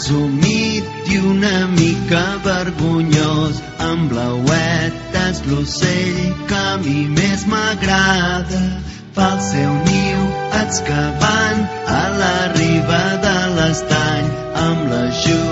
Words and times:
presumit 0.00 0.84
i 1.12 1.18
una 1.18 1.66
mica 1.66 2.24
vergonyós. 2.44 3.60
Amb 3.84 4.08
blauet 4.12 5.18
és 5.28 5.42
l'ocell 5.50 6.20
que 6.48 6.56
a 6.72 6.78
mi 6.80 7.04
més 7.18 7.44
m'agrada. 7.52 8.62
Fa 9.14 9.28
el 9.34 9.44
seu 9.50 9.76
niu 9.84 10.24
excavant 10.62 11.64
a 12.00 12.02
la 12.16 12.34
riba 12.56 13.04
de 13.28 13.38
l'estany 13.58 14.34
amb 14.66 14.92
l'ajut 14.92 15.49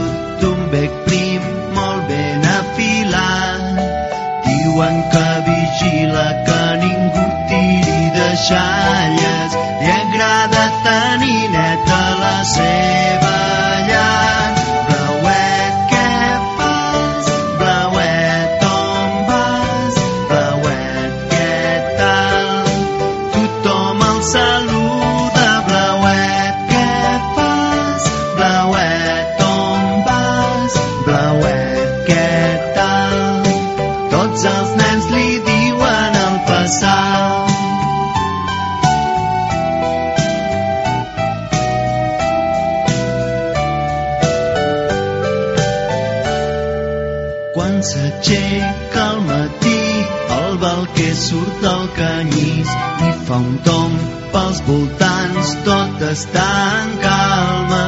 pels 55.09 55.55
voltants, 55.55 55.55
tot 55.65 56.03
està 56.11 56.49
en 56.83 56.97
calma. 57.03 57.85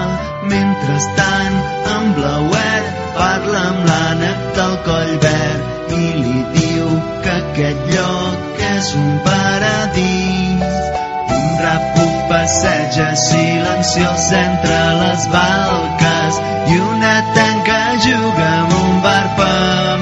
Mentrestant, 0.50 1.56
en 1.94 2.12
Blauet 2.16 2.86
parla 3.16 3.62
amb 3.70 3.88
l'ànec 3.88 4.46
del 4.56 4.76
coll 4.86 5.12
verd 5.24 5.92
i 5.92 6.06
li 6.22 6.40
diu 6.56 6.88
que 7.24 7.34
aquest 7.36 7.90
lloc 7.94 8.64
és 8.70 8.92
un 8.96 9.10
paradís. 9.26 10.78
Un 11.36 11.48
rapo 11.62 12.06
passeja 12.30 13.14
silenciós 13.16 14.32
entre 14.32 14.82
les 15.02 15.28
balques 15.34 16.42
i 16.72 16.78
una 16.80 17.16
tanca 17.36 17.80
juga 18.06 18.52
amb 18.60 18.78
un 18.80 19.02
barb 19.04 19.99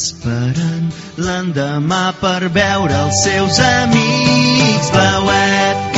esperant 0.00 0.88
l'endemà 1.20 2.02
per 2.20 2.48
veure 2.56 2.96
els 3.04 3.22
seus 3.26 3.60
amics. 3.66 4.90
Blauet, 4.94 5.89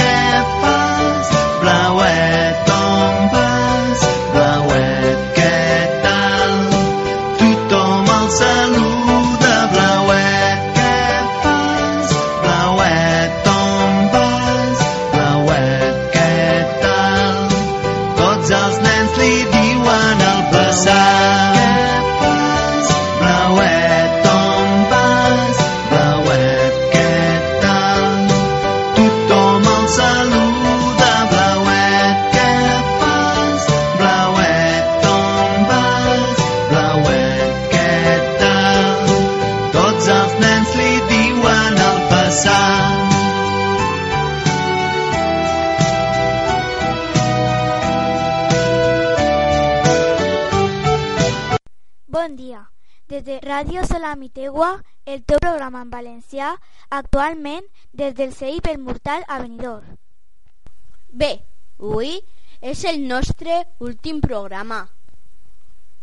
Ràdio 53.73 53.89
Solamitegua, 53.89 54.67
el 55.07 55.23
teu 55.25 55.39
programa 55.41 55.81
en 55.81 55.89
valencià, 55.89 56.49
actualment 56.93 57.65
des 57.97 58.13
del 58.19 58.35
CEI 58.37 58.59
pel 58.61 58.77
Mortal 58.77 59.25
a 59.25 59.39
Benidorm. 59.41 59.95
Bé, 61.09 61.31
avui 61.81 62.19
és 62.61 62.85
el 62.91 63.01
nostre 63.09 63.63
últim 63.81 64.21
programa. 64.21 64.83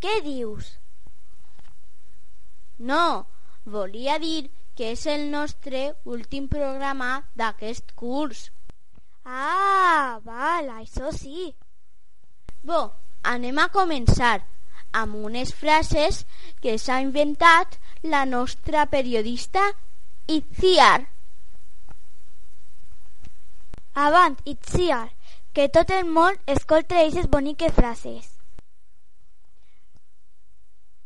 Què 0.02 0.16
dius? 0.26 0.72
No, 2.90 3.06
volia 3.78 4.18
dir 4.18 4.50
que 4.74 4.90
és 4.98 5.06
el 5.06 5.30
nostre 5.30 5.92
últim 6.18 6.50
programa 6.50 7.12
d'aquest 7.38 7.94
curs. 7.94 8.48
Ah, 9.26 10.18
val, 10.26 10.74
això 10.82 11.14
sí. 11.14 11.52
Bo, 12.66 12.88
anem 13.22 13.62
a 13.62 13.70
començar 13.70 14.40
amb 14.92 15.16
unes 15.16 15.54
frases 15.54 16.26
que 16.62 16.78
s'ha 16.78 17.00
inventat 17.02 17.78
la 18.04 18.26
nostra 18.26 18.86
periodista 18.86 19.64
Itziar. 20.28 21.08
Avant, 23.94 24.38
Itziar, 24.46 25.10
que 25.54 25.68
tot 25.70 25.90
el 25.92 26.06
món 26.06 26.38
escolta 26.46 27.00
aquestes 27.00 27.28
boniques 27.30 27.74
frases. 27.74 28.36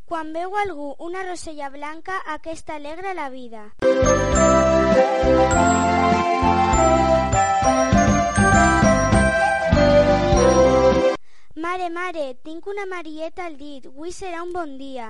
Quan 0.05 0.33
veu 0.35 0.57
algú 0.59 0.93
una 0.99 1.23
rosella 1.23 1.69
blanca, 1.69 2.19
aquesta 2.27 2.75
alegra 2.75 3.13
la 3.13 3.29
vida. 3.29 3.71
Mare, 11.63 11.89
mare, 11.89 12.23
tinc 12.43 12.65
una 12.67 12.83
marieta 12.85 13.45
al 13.45 13.53
dit. 13.55 13.85
Avui 13.87 14.11
serà 14.11 14.41
un 14.43 14.49
bon 14.51 14.73
dia. 14.75 15.05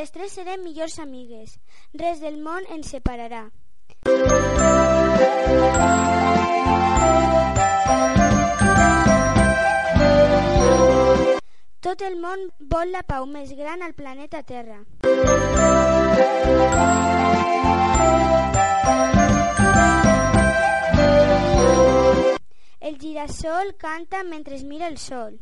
Les 0.00 0.10
tres 0.16 0.34
serem 0.34 0.64
millors 0.66 0.98
amigues. 1.04 1.54
Res 2.02 2.18
del 2.24 2.40
món 2.42 2.66
ens 2.74 2.90
separarà. 2.96 3.44
Tot 11.86 12.02
el 12.10 12.18
món 12.26 12.48
vol 12.74 12.90
la 12.90 13.06
pau 13.06 13.30
més 13.38 13.54
gran 13.54 13.86
al 13.86 13.94
planeta 14.02 14.42
Terra. 14.42 14.82
El 22.80 22.98
girassol 22.98 23.76
canta 23.76 24.22
mentre 24.24 24.58
mira 24.64 24.88
el 24.88 24.98
sol. 24.98 25.38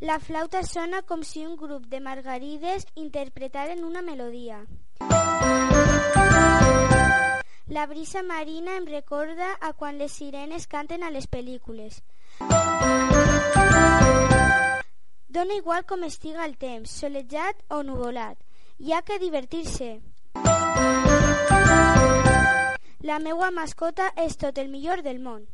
La 0.00 0.18
flauta 0.20 0.62
sona 0.62 1.02
com 1.02 1.22
si 1.22 1.44
un 1.44 1.56
grup 1.56 1.84
de 1.86 2.00
margarides 2.00 2.86
interpretaren 2.94 3.84
una 3.84 4.00
melodia. 4.00 4.62
La 7.68 7.84
brisa 7.86 8.22
marina 8.22 8.76
em 8.78 8.86
recorda 8.86 9.50
a 9.60 9.74
quan 9.74 9.98
les 9.98 10.12
sirenes 10.12 10.66
canten 10.66 11.04
a 11.04 11.10
les 11.10 11.28
pel·lícules. 11.28 12.00
Dona 15.28 15.54
igual 15.54 15.84
com 15.84 16.04
estiga 16.06 16.46
el 16.48 16.54
temps, 16.56 16.88
solejat 16.88 17.58
o 17.68 17.82
nuvolat. 17.84 18.38
Hi 18.80 18.94
ha 18.94 19.02
que 19.04 19.18
divertir-se. 19.20 20.00
La 23.04 23.18
meua 23.20 23.50
mascota 23.52 24.06
és 24.24 24.38
tot 24.40 24.56
el 24.62 24.70
millor 24.72 25.02
del 25.04 25.20
món. 25.20 25.44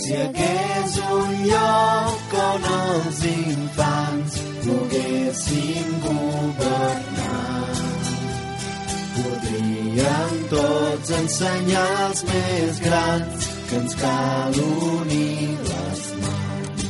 Si 0.00 0.16
hagués 0.18 0.98
un 1.14 1.38
lloc 1.44 2.34
on 2.48 2.68
els 2.80 3.22
infants 3.30 4.40
poguessin 4.66 5.94
governar, 6.08 7.70
podríem 9.14 10.36
tots 10.56 11.16
ensenyar 11.22 11.88
als 12.08 12.26
més 12.34 12.84
grans 12.88 13.59
que 13.70 13.76
ens 13.76 13.94
cal 13.94 14.54
unir 14.58 15.58
les 15.68 16.00
mans. 16.22 16.82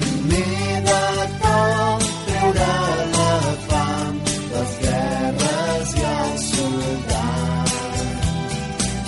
Primer 0.00 0.76
de 0.86 1.02
tot, 1.42 2.02
treure 2.28 2.74
la 3.16 3.34
fam, 3.66 4.14
les 4.52 4.72
guerres 4.84 5.88
i 5.98 6.00
els 6.12 6.42
soldats. 6.52 7.98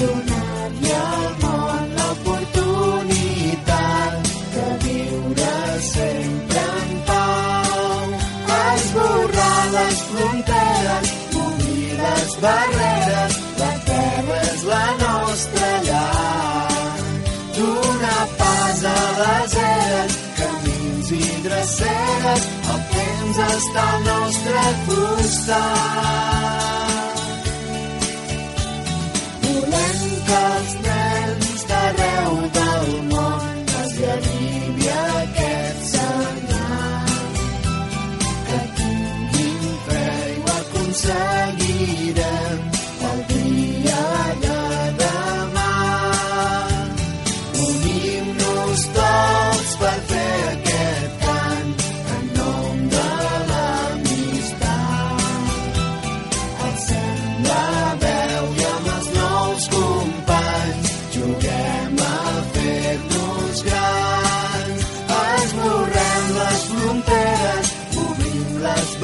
Donar-li 0.03 0.93
al 0.99 1.33
món 1.45 1.87
l'oportunitat 2.01 4.15
de 4.57 4.67
viure 4.85 5.57
sempre 5.89 6.65
en 6.83 6.91
pau. 7.09 8.05
Esborrar 8.59 9.63
les 9.79 9.97
fronteres, 10.11 11.09
obrir 11.47 11.91
les 12.03 12.31
barreres, 12.45 12.94
dreceres, 21.65 22.45
el 22.75 22.83
temps 22.93 23.41
està 23.47 23.89
al 23.95 24.05
nostre 24.11 24.65
costat. 24.91 26.34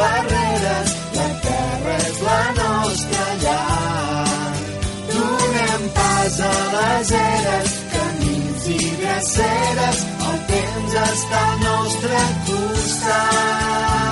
Barreres, 0.00 0.94
la 1.16 1.28
terra 1.46 1.96
és 2.08 2.20
la 2.26 2.42
nostra 2.58 3.26
llar. 3.44 4.54
Donem 5.12 5.88
pas 5.98 6.38
a 6.50 6.52
les 6.76 7.12
eres, 7.22 7.74
camins 7.96 8.70
i 8.76 8.78
dreceres, 9.02 10.06
el 10.30 10.38
temps 10.54 11.00
està 11.06 11.42
al 11.48 11.60
nostre 11.66 12.24
costat. 12.48 14.09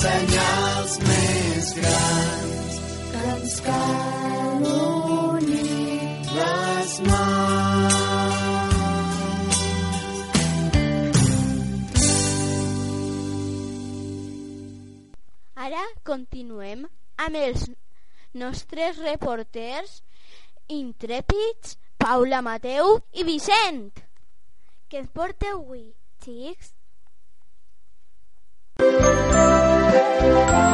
Tots 0.00 0.08
ensenyar 0.08 0.78
als 0.78 0.94
més 1.04 1.66
grans 1.76 2.76
que 3.12 3.20
ens 3.34 3.56
cal 3.66 4.64
unir 4.64 6.24
les 6.36 6.94
mans. 7.08 7.98
Ara 15.56 15.84
continuem 16.04 16.86
amb 17.20 17.36
els 17.36 17.68
nostres 18.32 18.96
reporters 19.04 20.00
intrèpids 20.80 21.76
Paula 22.00 22.40
Mateu 22.40 22.96
i 23.12 23.28
Vicent. 23.28 23.90
Què 24.88 25.04
et 25.04 25.12
porteu 25.12 25.60
avui, 25.60 25.90
xics? 26.24 26.72
El 28.80 29.59
bloc 30.46 30.69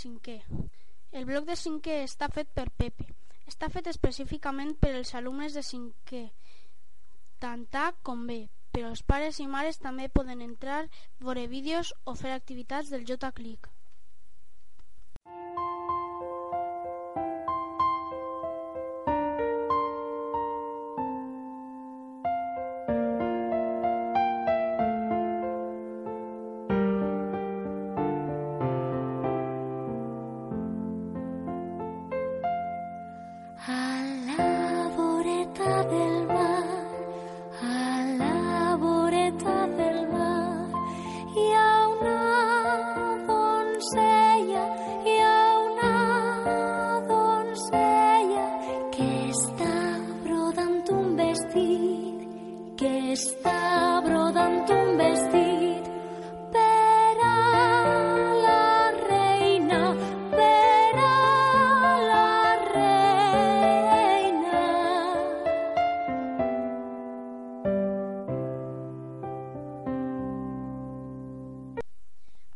cinquè. 0.00 0.40
El 1.12 1.24
bloc 1.28 1.46
de 1.48 1.56
cinquè 1.56 2.02
està 2.04 2.28
fet 2.32 2.50
per 2.56 2.66
Pepe. 2.82 3.06
Està 3.46 3.70
fet 3.72 3.86
específicament 3.92 4.74
per 4.82 4.92
als 4.96 5.14
alumnes 5.14 5.54
de 5.54 5.62
cinquè, 5.62 6.24
tant 7.42 7.66
A 7.78 7.86
com 8.02 8.26
B, 8.26 8.38
però 8.74 8.90
els 8.92 9.02
pares 9.12 9.38
i 9.40 9.46
mares 9.46 9.78
també 9.82 10.08
poden 10.18 10.42
entrar, 10.44 10.82
veure 11.20 11.46
vídeos 11.52 11.94
o 12.04 12.14
fer 12.22 12.32
activitats 12.34 12.90
del 12.92 13.06
JClick. 13.08 13.75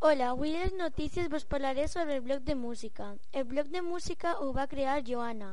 Hola, 0.02 0.30
avui 0.32 0.48
les 0.52 0.70
notícies 0.72 1.26
vos 1.32 1.42
parlaré 1.44 1.82
sobre 1.86 2.14
el 2.14 2.22
blog 2.26 2.38
de 2.44 2.54
música. 2.54 3.08
El 3.32 3.44
blog 3.44 3.66
de 3.74 3.82
música 3.82 4.30
ho 4.40 4.46
va 4.58 4.64
crear 4.66 5.02
Joana. 5.08 5.50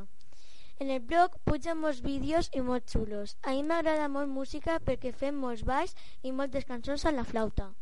En 0.80 0.90
el 0.96 1.02
blog 1.10 1.36
pugen 1.44 1.82
molts 1.82 2.00
vídeos 2.06 2.48
i 2.54 2.64
molt 2.68 2.88
xulos. 2.94 3.34
A 3.44 3.58
mi 3.58 3.66
m'agrada 3.68 4.08
molt 4.14 4.32
música 4.32 4.78
perquè 4.88 5.12
fem 5.24 5.36
molts 5.44 5.66
balls 5.68 5.98
i 6.24 6.32
moltes 6.32 6.70
cançons 6.72 7.04
a 7.04 7.14
la 7.18 7.28
flauta. 7.34 7.74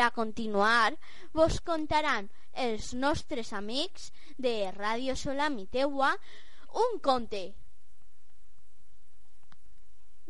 Per 0.00 0.06
a 0.06 0.16
continuar, 0.16 0.96
vos 1.36 1.58
contaran 1.60 2.30
els 2.66 2.94
nostres 3.02 3.52
amics 3.52 4.06
de 4.46 4.72
Ràdio 4.72 5.16
Solami 5.22 5.66
Teua 5.76 6.14
un 6.84 6.98
conte. 7.04 7.42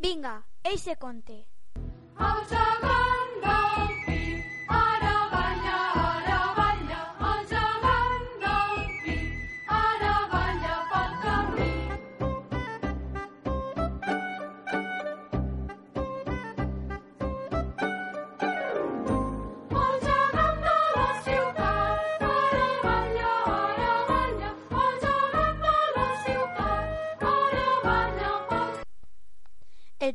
Vinga, 0.07 0.35
eixe 0.73 0.97
conte. 1.05 1.39
El 2.31 3.00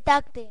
tacte. 0.06 0.46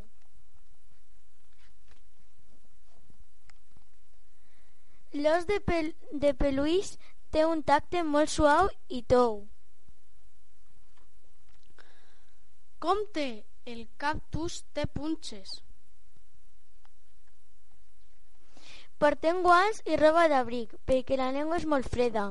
L'os 5.16 5.46
de, 5.48 5.62
pel 5.64 5.94
de 6.24 6.34
peluix 6.36 6.90
té 7.32 7.46
un 7.48 7.62
tacte 7.70 8.02
molt 8.04 8.34
suau 8.34 8.68
i 8.98 9.00
tou. 9.14 9.38
Compte, 12.84 13.26
el 13.76 13.86
cactus 14.04 14.60
té 14.76 14.86
punxes. 15.00 15.56
Portem 19.00 19.42
guants 19.48 19.82
i 19.88 19.96
roba 20.04 20.28
d'abric 20.32 20.76
perquè 20.90 21.16
la 21.24 21.32
llengua 21.32 21.64
és 21.64 21.72
molt 21.72 21.88
freda. 21.96 22.28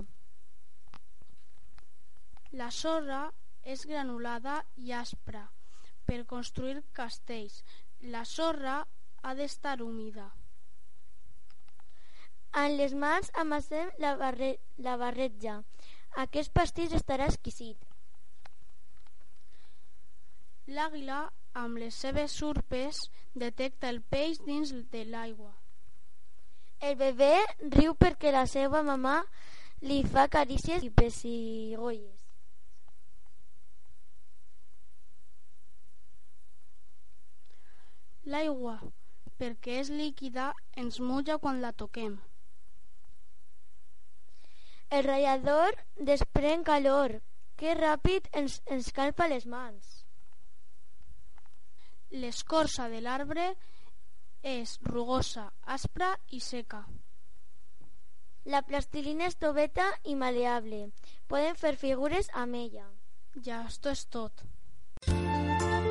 La 2.60 2.70
sorra 2.70 3.26
és 3.64 3.88
granulada 3.88 4.60
i 4.76 4.92
aspra 4.92 5.48
per 6.06 6.24
construir 6.30 6.82
castells. 6.92 7.62
La 8.14 8.24
sorra 8.24 8.78
ha 9.22 9.34
d'estar 9.34 9.80
humida. 9.82 10.28
En 12.62 12.76
les 12.78 12.92
mans 12.94 13.30
amassem 13.42 13.90
la, 13.98 14.14
barre 14.20 14.50
la 14.86 14.96
barretja. 15.00 15.56
Aquest 16.24 16.52
pastís 16.54 16.92
estarà 16.94 17.26
exquisit. 17.32 17.80
L'àguila, 20.76 21.24
amb 21.60 21.80
les 21.82 21.96
seves 22.04 22.36
urpes, 22.46 23.00
detecta 23.34 23.90
el 23.90 24.00
peix 24.14 24.38
dins 24.46 24.70
de 24.94 25.02
l'aigua. 25.10 25.50
El 26.80 26.96
bebè 27.00 27.34
riu 27.74 27.94
perquè 27.98 28.32
la 28.32 28.46
seva 28.50 28.82
mamà 28.86 29.18
li 29.88 30.02
fa 30.14 30.28
carícies 30.32 30.84
i 30.86 30.90
pessigolles. 31.02 32.23
L'aigua, 38.24 38.78
perquè 39.40 39.80
és 39.82 39.90
líquida, 39.92 40.52
ens 40.80 41.00
mulla 41.00 41.36
quan 41.42 41.60
la 41.60 41.72
toquem. 41.72 42.16
El 44.90 45.04
ratllador 45.04 45.76
desprèn 46.10 46.64
calor. 46.64 47.20
Que 47.54 47.70
ràpid 47.78 48.26
ens, 48.34 48.56
ens 48.66 48.88
calpa 48.96 49.28
les 49.30 49.44
mans. 49.46 49.90
L'escorça 52.10 52.88
de 52.90 52.98
l'arbre 53.04 53.44
és 54.54 54.74
rugosa, 54.88 55.44
aspra 55.76 56.10
i 56.34 56.40
seca. 56.42 56.82
La 58.54 58.64
plastilina 58.66 59.30
és 59.30 59.38
toveta 59.38 59.86
i 60.04 60.18
maleable. 60.18 60.82
Poden 61.30 61.54
fer 61.62 61.76
figures 61.86 62.28
amb 62.34 62.58
ella. 62.64 62.90
Ya, 63.46 63.62
esto 63.70 63.94
es 63.94 64.06
tot. 64.18 64.44
Blau 65.06 65.83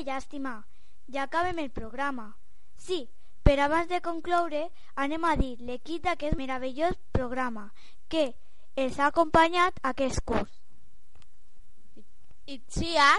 que 0.00 0.08
llàstima! 0.08 0.64
Ja 1.12 1.24
acabem 1.24 1.58
el 1.58 1.70
programa. 1.70 2.36
Sí, 2.76 3.08
però 3.44 3.66
abans 3.66 3.88
de 3.90 4.00
concloure 4.00 4.62
anem 4.96 5.24
a 5.28 5.34
dir 5.36 5.56
l'equip 5.60 6.04
d'aquest 6.06 6.36
meravellós 6.38 6.96
programa 7.12 7.70
que 8.08 8.32
els 8.76 8.98
ha 8.98 9.10
acompanyat 9.10 9.76
aquest 9.90 10.22
curs. 10.24 10.52
Itziar, 12.46 13.18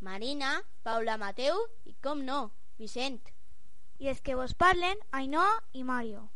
Marina, 0.00 0.62
Paula 0.86 1.16
Mateu 1.18 1.58
i, 1.84 1.96
com 2.04 2.22
no, 2.22 2.52
Vicent. 2.78 3.18
I 3.98 4.08
els 4.12 4.22
que 4.22 4.36
vos 4.38 4.54
parlen, 4.54 5.00
Ainhoa 5.10 5.58
i 5.72 5.82
Mario. 5.84 6.28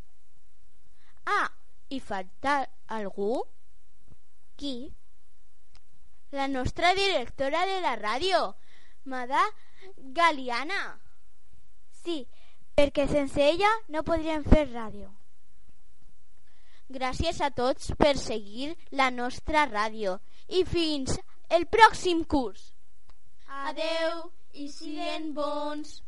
Ah, 1.24 1.48
i 1.88 2.00
falta 2.00 2.64
algú? 2.98 3.44
Qui? 4.58 4.90
La 6.34 6.48
nostra 6.48 6.92
directora 6.98 7.64
de 7.70 7.78
la 7.80 7.94
ràdio, 8.00 8.42
Mada 9.04 9.44
Galiana. 9.96 11.00
Sí, 12.04 12.24
perquè 12.76 13.06
sense 13.10 13.42
ella 13.42 13.70
no 13.88 14.04
podríem 14.06 14.44
fer 14.44 14.66
ràdio. 14.70 15.10
Gràcies 16.94 17.40
a 17.40 17.50
tots 17.50 17.92
per 17.98 18.14
seguir 18.20 18.74
la 18.92 19.10
nostra 19.10 19.64
ràdio 19.70 20.18
i 20.48 20.64
fins 20.68 21.16
el 21.48 21.64
pròxim 21.66 22.24
curs. 22.24 22.72
Adeu 23.64 24.26
i 24.52 24.68
siguen 24.68 25.32
bons. 25.34 26.00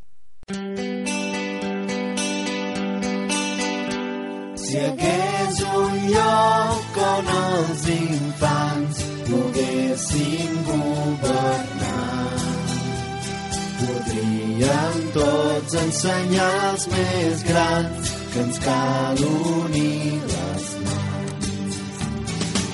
Si 4.66 4.78
hagués 4.82 5.60
un 5.80 5.96
lloc 6.10 6.96
on 7.08 7.28
els 7.32 7.84
infants 7.96 9.02
poguessin 9.28 10.56
governar, 10.68 11.85
podríem 14.56 15.12
tots 15.12 15.74
els 15.74 15.98
més 16.88 17.42
grans 17.44 18.12
que 18.32 18.40
ens 18.40 18.58
cal 18.64 19.20
unir 19.28 20.20
les 20.30 20.64
mans. 20.86 21.80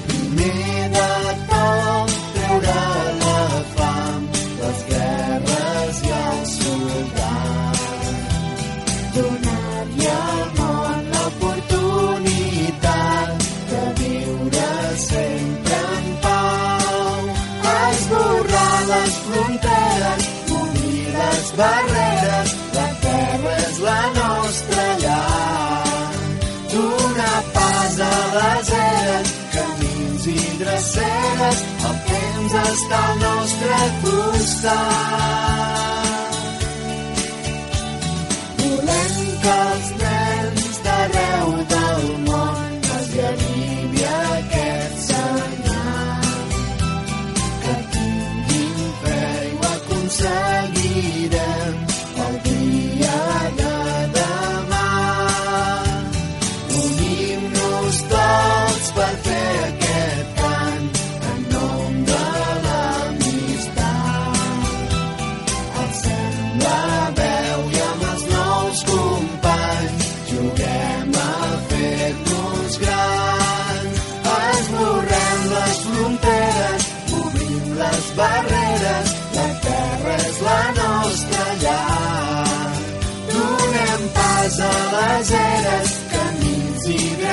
Primer 0.07 0.89
de 0.95 1.35
tot, 1.51 2.15
treure 2.37 2.77
la 3.25 3.65
fam, 3.75 4.31
les 4.63 4.87
guerres 4.93 6.05
i 6.07 6.15
els 6.23 6.57
soldats 6.61 7.22
barreres, 21.57 22.51
la 22.75 22.89
terra 23.05 23.53
és 23.69 23.79
la 23.87 24.03
nostra 24.19 24.85
llar. 25.03 25.85
Donar 26.73 27.43
pas 27.55 27.95
a 28.01 28.15
les 28.37 28.69
eres, 28.79 29.33
camins 29.55 30.27
i 30.33 30.39
dreceres, 30.63 31.65
el 31.89 31.97
temps 32.11 32.53
està 32.63 33.01
al 33.09 33.17
nostre 33.25 33.81
costat. 34.05 34.83
Volem 38.63 39.17
que 39.45 39.57
els 39.67 39.89
nens 40.03 40.81
d'arreu 40.87 41.49
del 41.75 42.05
món 42.29 42.63
hi 43.13 43.25
arribi 43.33 44.07
aquest 44.11 44.97
senyal. 45.11 46.31
Que 47.67 47.77
tinguin 47.97 48.79
fe 49.03 49.21
i 49.51 49.53
ho 49.59 49.67
aconseguirem. 49.75 50.82
El 51.03 51.52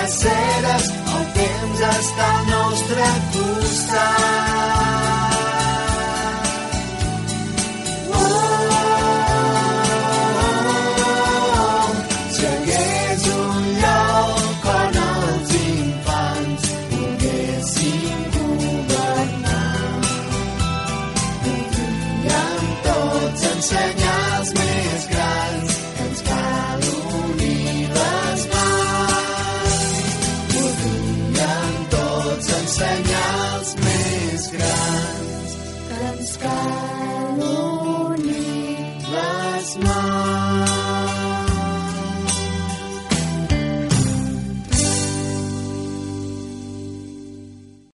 dreceres, 0.10 0.88
el 1.18 1.28
temps 1.36 1.84
està 1.90 2.30
al 2.38 2.48
nostre 2.50 3.12
costat. 3.36 4.99